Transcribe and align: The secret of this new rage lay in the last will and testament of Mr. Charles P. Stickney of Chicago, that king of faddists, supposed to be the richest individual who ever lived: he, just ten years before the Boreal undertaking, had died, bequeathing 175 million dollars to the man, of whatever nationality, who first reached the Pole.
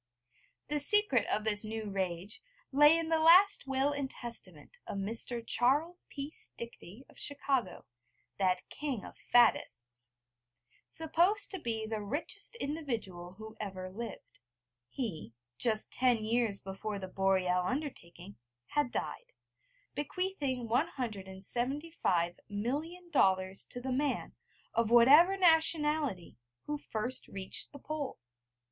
The 0.67 0.79
secret 0.79 1.27
of 1.27 1.43
this 1.43 1.63
new 1.63 1.87
rage 1.91 2.41
lay 2.71 2.97
in 2.97 3.09
the 3.09 3.19
last 3.19 3.67
will 3.67 3.91
and 3.91 4.09
testament 4.09 4.79
of 4.87 4.97
Mr. 4.97 5.43
Charles 5.45 6.07
P. 6.09 6.31
Stickney 6.31 7.05
of 7.07 7.19
Chicago, 7.19 7.85
that 8.39 8.67
king 8.69 9.05
of 9.05 9.15
faddists, 9.15 10.09
supposed 10.87 11.51
to 11.51 11.59
be 11.59 11.85
the 11.85 12.01
richest 12.01 12.55
individual 12.55 13.33
who 13.33 13.55
ever 13.59 13.91
lived: 13.91 14.39
he, 14.89 15.33
just 15.59 15.91
ten 15.93 16.17
years 16.25 16.59
before 16.59 16.97
the 16.97 17.07
Boreal 17.07 17.61
undertaking, 17.63 18.37
had 18.69 18.89
died, 18.91 19.33
bequeathing 19.93 20.67
175 20.67 22.39
million 22.49 23.11
dollars 23.11 23.65
to 23.65 23.79
the 23.79 23.91
man, 23.91 24.33
of 24.73 24.89
whatever 24.89 25.37
nationality, 25.37 26.37
who 26.63 26.79
first 26.79 27.27
reached 27.27 27.71
the 27.71 27.77
Pole. 27.77 28.17